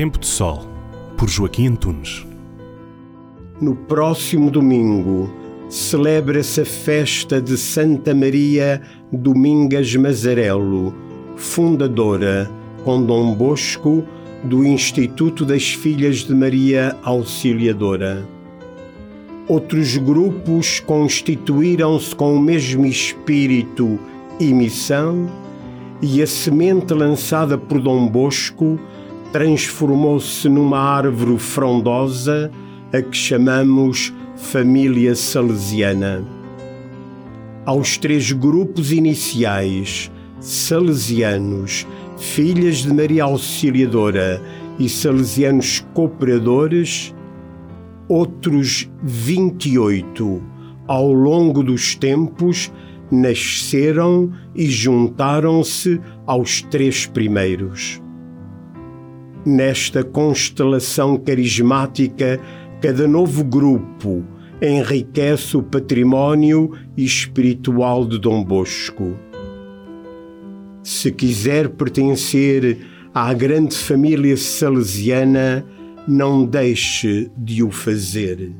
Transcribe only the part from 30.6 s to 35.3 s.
árvore frondosa a que chamamos família